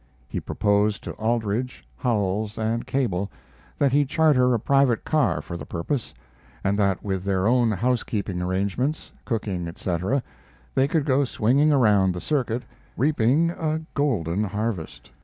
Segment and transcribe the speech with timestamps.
[0.27, 3.29] He proposed to Aldrich, Howells, and Cable
[3.77, 6.11] that he charter a private car for the purpose,
[6.63, 10.23] and that with their own housekeeping arrangements, cooking, etc.,
[10.73, 12.63] they could go swinging around the circuit,
[12.97, 15.11] reaping, a golden harvest.